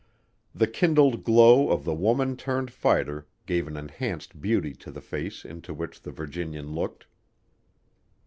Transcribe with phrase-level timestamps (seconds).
[0.55, 5.45] The kindled glow of the woman turned fighter gave an enhanced beauty to the face
[5.45, 7.05] into which the Virginian looked.